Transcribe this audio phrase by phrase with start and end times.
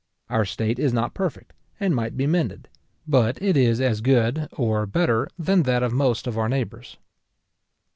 [0.31, 2.67] Our state is not perfect, and might be mended;
[3.07, 6.97] but it is as good, or better, than that of most of our neighbours.